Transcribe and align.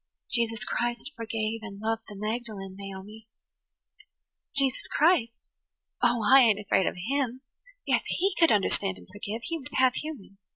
"Jesus 0.31 0.65
Christ 0.65 1.11
forgave 1.15 1.59
and 1.61 1.79
loved 1.79 2.01
the 2.07 2.15
Magdalen, 2.15 2.75
Naomi." 2.75 3.27
"Jesus 4.55 4.87
Christ? 4.87 5.51
Oh, 6.01 6.23
I 6.27 6.41
ain't 6.41 6.59
afraid 6.59 6.87
of 6.87 6.95
Him. 7.11 7.41
Yes, 7.85 8.01
He 8.07 8.33
could 8.39 8.51
understand 8.51 8.97
and 8.97 9.07
forgive. 9.13 9.43
He 9.43 9.59
was 9.59 9.67
half 9.77 9.93
human. 9.93 10.39